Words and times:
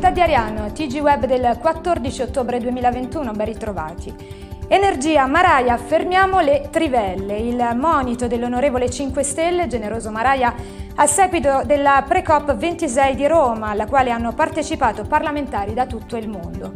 città 0.00 0.12
di 0.14 0.22
Ariano, 0.22 0.72
TG 0.72 0.98
Web 1.02 1.26
del 1.26 1.58
14 1.60 2.22
ottobre 2.22 2.58
2021, 2.58 3.32
ben 3.32 3.44
ritrovati. 3.44 4.14
Energia, 4.66 5.26
Maraia, 5.26 5.76
fermiamo 5.76 6.40
le 6.40 6.68
trivelle. 6.70 7.36
Il 7.36 7.62
monito 7.76 8.26
dell'onorevole 8.26 8.88
5 8.88 9.22
Stelle, 9.22 9.66
generoso 9.66 10.10
Maraia, 10.10 10.54
a 10.94 11.06
seguito 11.06 11.64
della 11.66 12.02
Pre-COP 12.08 12.56
26 12.56 13.14
di 13.14 13.26
Roma, 13.26 13.68
alla 13.68 13.84
quale 13.84 14.08
hanno 14.08 14.32
partecipato 14.32 15.04
parlamentari 15.04 15.74
da 15.74 15.84
tutto 15.84 16.16
il 16.16 16.30
mondo. 16.30 16.72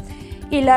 Il 0.51 0.71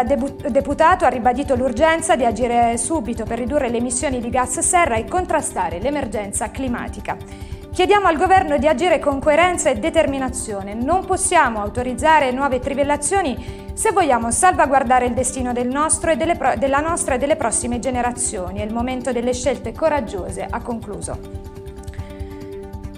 deputato 0.48 1.04
ha 1.04 1.10
ribadito 1.10 1.54
l'urgenza 1.54 2.16
di 2.16 2.24
agire 2.24 2.78
subito 2.78 3.26
per 3.26 3.40
ridurre 3.40 3.68
le 3.68 3.80
emissioni 3.80 4.22
di 4.22 4.30
gas 4.30 4.60
serra 4.60 4.96
e 4.96 5.04
contrastare 5.04 5.80
l'emergenza 5.80 6.50
climatica. 6.50 7.18
Chiediamo 7.78 8.08
al 8.08 8.18
governo 8.18 8.58
di 8.58 8.68
agire 8.68 8.98
con 8.98 9.20
coerenza 9.20 9.70
e 9.70 9.76
determinazione. 9.76 10.74
Non 10.74 11.06
possiamo 11.06 11.62
autorizzare 11.62 12.32
nuove 12.32 12.60
trivellazioni 12.60 13.70
se 13.76 13.92
vogliamo 13.92 14.32
salvaguardare 14.32 15.06
il 15.06 15.14
destino 15.14 15.54
del 15.54 15.68
nostro 15.68 16.10
e 16.10 16.36
pro- 16.36 16.56
della 16.58 16.80
nostra 16.80 17.14
e 17.14 17.18
delle 17.20 17.36
prossime 17.36 17.78
generazioni. 17.78 18.62
È 18.62 18.64
il 18.64 18.74
momento 18.74 19.12
delle 19.12 19.32
scelte 19.32 19.74
coraggiose, 19.74 20.48
ha 20.50 20.60
concluso. 20.60 21.20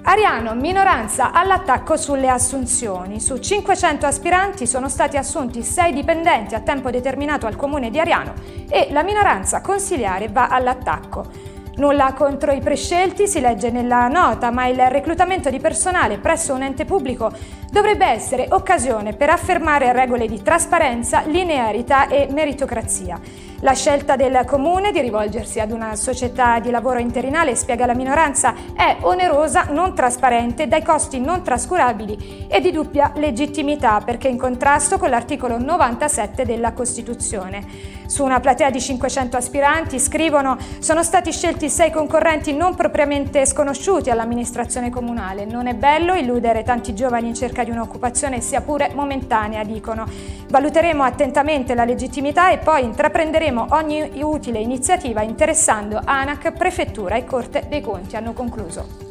Ariano, 0.03 0.55
minoranza 0.55 1.33
all'attacco 1.33 1.97
sulle 1.97 2.29
assunzioni. 2.29 3.19
Su 3.19 3.37
500 3.37 4.05
aspiranti 4.05 4.65
sono 4.65 4.87
stati 4.87 5.17
assunti 5.17 5.61
6 5.61 5.91
dipendenti 5.91 6.55
a 6.55 6.61
tempo 6.61 6.89
determinato 6.89 7.47
al 7.47 7.57
comune 7.57 7.89
di 7.89 7.99
Ariano 7.99 8.31
e 8.69 8.87
la 8.91 9.03
minoranza 9.03 9.59
consiliare 9.59 10.29
va 10.29 10.47
all'attacco. 10.47 11.48
Nulla 11.79 12.11
contro 12.11 12.51
i 12.51 12.59
prescelti, 12.59 13.25
si 13.25 13.39
legge 13.39 13.71
nella 13.71 14.09
nota, 14.09 14.51
ma 14.51 14.67
il 14.67 14.77
reclutamento 14.89 15.49
di 15.49 15.61
personale 15.61 16.17
presso 16.17 16.53
un 16.53 16.61
ente 16.61 16.83
pubblico 16.83 17.31
dovrebbe 17.71 18.05
essere 18.05 18.47
occasione 18.49 19.13
per 19.13 19.29
affermare 19.29 19.93
regole 19.93 20.27
di 20.27 20.41
trasparenza, 20.41 21.21
linearità 21.21 22.09
e 22.09 22.27
meritocrazia. 22.31 23.48
La 23.61 23.73
scelta 23.73 24.15
del 24.15 24.43
comune 24.45 24.93
di 24.93 25.01
rivolgersi 25.01 25.59
ad 25.59 25.71
una 25.71 25.93
società 25.97 26.59
di 26.59 26.69
lavoro 26.69 26.97
interinale, 26.99 27.57
spiega 27.57 27.85
la 27.85 27.93
minoranza, 27.93 28.53
è 28.73 28.99
onerosa, 29.01 29.65
non 29.71 29.93
trasparente, 29.93 30.69
dai 30.69 30.81
costi 30.81 31.19
non 31.19 31.43
trascurabili 31.43 32.47
e 32.47 32.61
di 32.61 32.71
dubbia 32.71 33.11
legittimità 33.15 33.99
perché 33.99 34.29
in 34.29 34.37
contrasto 34.37 34.97
con 34.97 35.09
l'articolo 35.09 35.57
97 35.59 36.45
della 36.45 36.71
Costituzione. 36.71 37.97
Su 38.05 38.23
una 38.23 38.39
platea 38.39 38.71
di 38.71 38.79
500 38.79 39.35
aspiranti, 39.35 39.99
scrivono, 39.99 40.57
sono 40.79 41.03
stati 41.03 41.31
scelti 41.31 41.69
sei 41.69 41.91
concorrenti 41.91 42.53
non 42.53 42.75
propriamente 42.75 43.45
sconosciuti 43.45 44.09
all'amministrazione 44.09 44.89
comunale. 44.89 45.45
Non 45.45 45.67
è 45.67 45.75
bello 45.75 46.15
illudere 46.15 46.63
tanti 46.63 46.95
giovani 46.95 47.27
in 47.27 47.35
cerca 47.35 47.65
di 47.65 47.71
un'occupazione 47.71 48.39
sia 48.39 48.61
pure 48.61 48.91
momentanea, 48.95 49.63
dicono. 49.63 50.05
Valuteremo 50.47 51.03
attentamente 51.03 51.75
la 51.75 51.85
legittimità 51.85 52.49
e 52.49 52.57
poi 52.57 52.83
intraprenderemo 52.85 53.48
ogni 53.57 54.21
utile 54.21 54.59
iniziativa 54.59 55.21
interessando 55.21 55.99
ANAC, 56.03 56.51
Prefettura 56.51 57.15
e 57.15 57.25
Corte 57.25 57.65
dei 57.67 57.81
Conti, 57.81 58.15
hanno 58.15 58.33
concluso. 58.33 59.07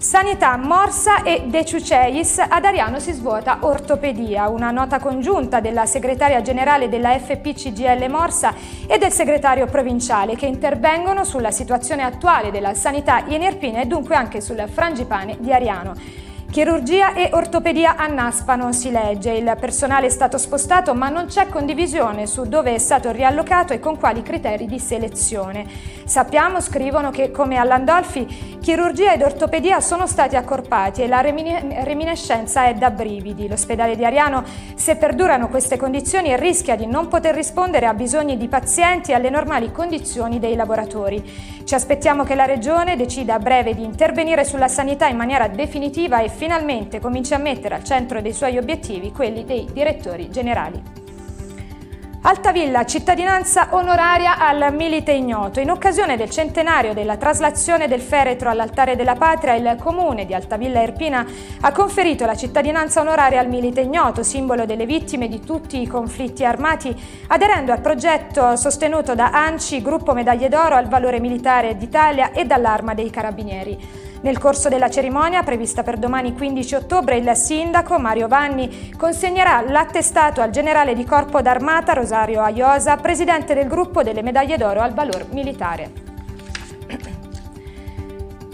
Sanità 0.00 0.56
Morsa 0.56 1.24
e 1.24 1.46
De 1.46 1.64
Ciuceis, 1.64 2.38
ad 2.38 2.64
Ariano 2.64 3.00
si 3.00 3.12
svuota 3.12 3.58
ortopedia, 3.62 4.48
una 4.48 4.70
nota 4.70 5.00
congiunta 5.00 5.58
della 5.58 5.86
segretaria 5.86 6.40
generale 6.40 6.88
della 6.88 7.18
FPCGL 7.18 8.08
Morsa 8.08 8.54
e 8.86 8.96
del 8.98 9.10
segretario 9.10 9.66
provinciale 9.66 10.36
che 10.36 10.46
intervengono 10.46 11.24
sulla 11.24 11.50
situazione 11.50 12.04
attuale 12.04 12.52
della 12.52 12.74
sanità 12.74 13.24
in 13.26 13.42
Irpina 13.42 13.80
e 13.80 13.86
dunque 13.86 14.14
anche 14.14 14.40
sul 14.40 14.62
frangipane 14.68 15.36
di 15.40 15.52
Ariano. 15.52 16.27
Chirurgia 16.50 17.12
e 17.12 17.28
ortopedia 17.34 17.96
a 17.96 18.06
Naspano 18.06 18.72
si 18.72 18.90
legge, 18.90 19.32
il 19.32 19.54
personale 19.60 20.06
è 20.06 20.08
stato 20.08 20.38
spostato 20.38 20.94
ma 20.94 21.10
non 21.10 21.26
c'è 21.26 21.46
condivisione 21.46 22.26
su 22.26 22.48
dove 22.48 22.74
è 22.74 22.78
stato 22.78 23.12
riallocato 23.12 23.74
e 23.74 23.78
con 23.78 23.98
quali 23.98 24.22
criteri 24.22 24.64
di 24.64 24.78
selezione. 24.78 25.66
Sappiamo, 26.06 26.62
scrivono, 26.62 27.10
che 27.10 27.30
come 27.30 27.58
all'Andolfi 27.58 28.56
chirurgia 28.62 29.12
ed 29.12 29.20
ortopedia 29.20 29.78
sono 29.80 30.06
stati 30.06 30.36
accorpati 30.36 31.02
e 31.02 31.06
la 31.06 31.20
reminiscenza 31.20 32.64
è 32.64 32.72
da 32.72 32.90
brividi. 32.90 33.46
L'ospedale 33.46 33.94
di 33.94 34.06
Ariano, 34.06 34.42
se 34.74 34.96
perdurano 34.96 35.48
queste 35.48 35.76
condizioni, 35.76 36.34
rischia 36.34 36.76
di 36.76 36.86
non 36.86 37.08
poter 37.08 37.34
rispondere 37.34 37.84
a 37.84 37.92
bisogni 37.92 38.38
di 38.38 38.48
pazienti 38.48 39.10
e 39.10 39.14
alle 39.14 39.28
normali 39.28 39.70
condizioni 39.70 40.38
dei 40.38 40.56
lavoratori. 40.56 41.56
Ci 41.62 41.74
aspettiamo 41.74 42.24
che 42.24 42.34
la 42.34 42.46
Regione 42.46 42.96
decida 42.96 43.34
a 43.34 43.38
breve 43.38 43.74
di 43.74 43.84
intervenire 43.84 44.46
sulla 44.46 44.68
sanità 44.68 45.06
in 45.08 45.18
maniera 45.18 45.46
definitiva 45.46 46.20
e 46.20 46.30
finalmente 46.38 47.00
comincia 47.00 47.34
a 47.34 47.38
mettere 47.38 47.74
al 47.74 47.82
centro 47.82 48.20
dei 48.20 48.32
suoi 48.32 48.58
obiettivi 48.58 49.10
quelli 49.10 49.44
dei 49.44 49.68
direttori 49.72 50.30
generali. 50.30 50.80
Altavilla, 52.20 52.84
cittadinanza 52.84 53.68
onoraria 53.70 54.38
al 54.38 54.72
milite 54.72 55.12
ignoto. 55.12 55.58
In 55.58 55.70
occasione 55.70 56.16
del 56.16 56.30
centenario 56.30 56.94
della 56.94 57.16
traslazione 57.16 57.88
del 57.88 58.00
feretro 58.00 58.50
all'altare 58.50 58.94
della 58.94 59.14
patria, 59.14 59.54
il 59.54 59.76
comune 59.80 60.26
di 60.26 60.34
Altavilla 60.34 60.80
Erpina 60.80 61.26
ha 61.60 61.72
conferito 61.72 62.24
la 62.24 62.36
cittadinanza 62.36 63.00
onoraria 63.00 63.40
al 63.40 63.48
milite 63.48 63.80
ignoto, 63.80 64.22
simbolo 64.22 64.64
delle 64.64 64.86
vittime 64.86 65.26
di 65.26 65.40
tutti 65.40 65.80
i 65.80 65.86
conflitti 65.86 66.44
armati, 66.44 66.94
aderendo 67.28 67.72
al 67.72 67.80
progetto 67.80 68.54
sostenuto 68.54 69.14
da 69.16 69.30
ANCI, 69.32 69.82
gruppo 69.82 70.12
Medaglie 70.12 70.48
d'Oro 70.48 70.76
al 70.76 70.88
valore 70.88 71.18
militare 71.18 71.76
d'Italia 71.76 72.30
e 72.30 72.44
dall'Arma 72.44 72.94
dei 72.94 73.10
Carabinieri. 73.10 74.07
Nel 74.20 74.38
corso 74.38 74.68
della 74.68 74.90
cerimonia, 74.90 75.44
prevista 75.44 75.84
per 75.84 75.96
domani 75.96 76.34
15 76.34 76.74
ottobre, 76.74 77.18
il 77.18 77.36
sindaco 77.36 77.98
Mario 77.98 78.26
Vanni 78.26 78.90
consegnerà 78.96 79.60
l'attestato 79.60 80.40
al 80.40 80.50
generale 80.50 80.94
di 80.94 81.04
corpo 81.04 81.40
d'armata 81.40 81.92
Rosario 81.92 82.42
Aiosa, 82.42 82.96
presidente 82.96 83.54
del 83.54 83.68
gruppo 83.68 84.02
delle 84.02 84.22
medaglie 84.22 84.56
d'oro 84.56 84.80
al 84.80 84.92
valor 84.92 85.26
militare. 85.30 86.07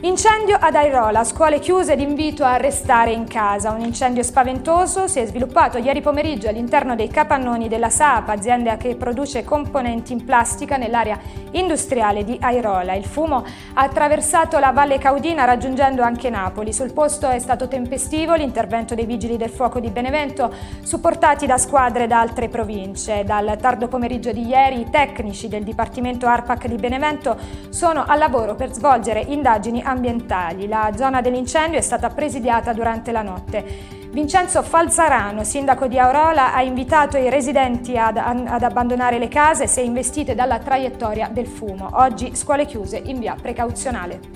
Incendio 0.05 0.59
ad 0.61 0.75
Airola, 0.75 1.25
scuole 1.25 1.59
chiuse 1.61 1.95
ed 1.95 2.01
invito 2.01 2.45
a 2.45 2.59
restare 2.59 3.13
in 3.13 3.27
casa. 3.27 3.71
Un 3.71 3.81
incendio 3.81 4.23
spaventoso 4.23 5.09
si 5.09 5.19
è 5.19 5.25
sviluppato 5.25 5.79
ieri 5.79 6.03
pomeriggio 6.03 6.47
all'interno 6.47 6.95
dei 6.95 7.09
capannoni 7.09 7.69
della 7.69 7.89
SAP, 7.89 8.29
azienda 8.29 8.77
che 8.77 8.97
produce 8.97 9.45
componenti 9.45 10.13
in 10.13 10.27
plastica 10.27 10.77
nell'area 10.77 11.19
industriale 11.53 12.23
di 12.23 12.37
Airola. 12.39 12.93
Il 12.93 13.07
fumo 13.07 13.47
ha 13.73 13.83
attraversato 13.83 14.59
la 14.59 14.73
Valle 14.73 14.99
Caudina 14.99 15.45
raggiungendo 15.45 16.03
anche 16.03 16.29
Napoli. 16.29 16.75
Sul 16.75 16.93
posto 16.93 17.31
è 17.31 17.39
stato 17.39 17.67
tempestivo 17.67 18.35
l'intervento 18.35 18.95
dei 18.95 19.07
vigili 19.07 19.39
del 19.39 19.49
fuoco 19.49 19.81
di 19.81 19.89
Benevento, 19.89 20.53
supportati 20.83 21.47
da 21.47 21.57
squadre 21.57 22.07
da 22.07 22.21
altre 22.21 22.51
province. 22.51 23.25
Dal 23.25 23.57
tardo 23.59 23.89
pomeriggio 23.89 24.33
di 24.33 24.47
ieri 24.47 24.81
i 24.81 24.91
tecnici 24.91 25.49
del 25.49 25.65
Dipartimento 25.65 26.27
ARPAC 26.27 26.67
di 26.67 26.77
Benevento 26.77 27.39
sono 27.71 28.05
al 28.07 28.19
lavoro 28.19 28.55
per 28.55 28.71
svolgere 28.71 29.21
indagini 29.21 29.83
ambientali. 29.95 30.69
La 30.69 30.93
zona 30.95 31.21
dell'incendio 31.21 31.79
è 31.79 31.83
stata 31.83 32.11
presidiata 32.11 32.73
durante 32.73 33.11
la 33.11 33.23
notte. 33.23 34.03
Vincenzo 34.15 34.63
Falzarano, 34.63 35.43
sindaco 35.43 35.89
di 35.89 35.99
Aurola, 35.99 36.55
ha 36.55 36.63
invitato 36.63 37.17
i 37.17 37.29
residenti 37.29 37.99
ad, 37.99 38.17
ad, 38.17 38.63
abbandonare 38.63 39.19
le 39.19 39.27
case 39.27 39.67
se 39.67 39.81
investite 39.81 40.37
dalla 40.37 40.59
traiettoria 40.59 41.29
del 41.29 41.49
fumo. 41.49 41.89
Oggi 41.95 42.37
scuole 42.37 42.65
chiuse 42.65 42.97
in 42.97 43.19
via 43.19 43.35
precauzionale. 43.35 44.34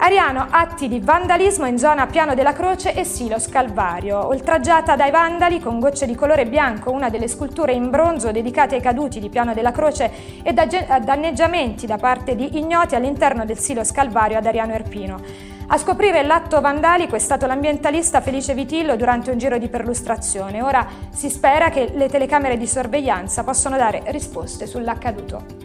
Ariano, 0.00 0.46
atti 0.48 0.86
di 0.86 1.00
vandalismo 1.00 1.66
in 1.66 1.76
zona 1.76 2.06
Piano 2.06 2.34
della 2.34 2.52
Croce 2.52 2.94
e 2.94 3.02
Silos 3.02 3.48
Calvario. 3.48 4.28
Oltraggiata 4.28 4.94
dai 4.94 5.10
vandali 5.10 5.58
con 5.58 5.80
gocce 5.80 6.06
di 6.06 6.14
colore 6.14 6.46
bianco, 6.46 6.92
una 6.92 7.10
delle 7.10 7.26
sculture 7.26 7.72
in 7.72 7.90
bronzo 7.90 8.30
dedicate 8.30 8.76
ai 8.76 8.80
caduti 8.80 9.18
di 9.18 9.28
Piano 9.28 9.54
della 9.54 9.72
Croce 9.72 10.40
e 10.44 10.52
danneggiamenti 10.52 11.84
da 11.84 11.96
parte 11.96 12.36
di 12.36 12.58
ignoti 12.58 12.94
all'interno 12.94 13.44
del 13.44 13.58
Silos 13.58 13.90
Calvario 13.90 14.38
ad 14.38 14.46
Ariano 14.46 14.74
Erpino. 14.74 15.20
A 15.66 15.76
scoprire 15.76 16.22
l'atto 16.22 16.60
vandalico 16.60 17.16
è 17.16 17.18
stato 17.18 17.46
l'ambientalista 17.46 18.20
Felice 18.20 18.54
Vitillo 18.54 18.94
durante 18.94 19.32
un 19.32 19.38
giro 19.38 19.58
di 19.58 19.68
perlustrazione. 19.68 20.62
Ora 20.62 20.86
si 21.10 21.28
spera 21.28 21.70
che 21.70 21.90
le 21.92 22.08
telecamere 22.08 22.56
di 22.56 22.68
sorveglianza 22.68 23.42
possano 23.42 23.76
dare 23.76 24.04
risposte 24.06 24.68
sull'accaduto. 24.68 25.57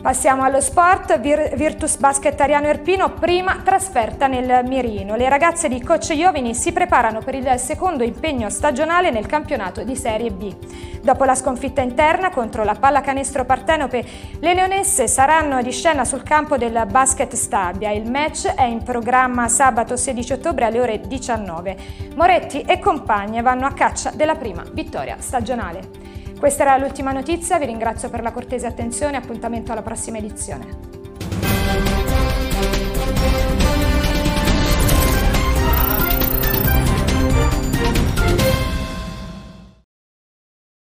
Passiamo 0.00 0.44
allo 0.44 0.60
sport, 0.60 1.18
Vir- 1.18 1.56
Virtus 1.56 1.96
Basket 1.96 2.40
Ariano 2.40 2.68
Erpino, 2.68 3.14
prima 3.14 3.60
trasferta 3.64 4.28
nel 4.28 4.64
Mirino. 4.64 5.16
Le 5.16 5.28
ragazze 5.28 5.68
di 5.68 5.82
Coach 5.82 6.10
Iovini 6.10 6.54
si 6.54 6.72
preparano 6.72 7.20
per 7.20 7.34
il 7.34 7.52
secondo 7.58 8.04
impegno 8.04 8.48
stagionale 8.48 9.10
nel 9.10 9.26
campionato 9.26 9.82
di 9.82 9.96
Serie 9.96 10.30
B. 10.30 10.54
Dopo 11.02 11.24
la 11.24 11.34
sconfitta 11.34 11.80
interna 11.80 12.30
contro 12.30 12.62
la 12.62 12.76
pallacanestro 12.76 13.44
Partenope, 13.44 14.04
le 14.38 14.54
leonesse 14.54 15.08
saranno 15.08 15.60
di 15.62 15.72
scena 15.72 16.04
sul 16.04 16.22
campo 16.22 16.56
del 16.56 16.86
Basket 16.88 17.34
Stabia. 17.34 17.90
Il 17.90 18.08
match 18.08 18.46
è 18.46 18.64
in 18.64 18.84
programma 18.84 19.48
sabato 19.48 19.96
16 19.96 20.34
ottobre 20.34 20.64
alle 20.64 20.80
ore 20.80 21.00
19. 21.00 21.76
Moretti 22.14 22.60
e 22.60 22.78
compagne 22.78 23.42
vanno 23.42 23.66
a 23.66 23.72
caccia 23.72 24.12
della 24.14 24.36
prima 24.36 24.62
vittoria 24.72 25.16
stagionale. 25.18 26.07
Questa 26.38 26.62
era 26.62 26.76
l'ultima 26.76 27.10
notizia, 27.10 27.58
vi 27.58 27.66
ringrazio 27.66 28.08
per 28.10 28.22
la 28.22 28.30
cortese 28.30 28.66
attenzione 28.66 29.14
e 29.14 29.16
appuntamento 29.16 29.72
alla 29.72 29.82
prossima 29.82 30.18
edizione. 30.18 30.66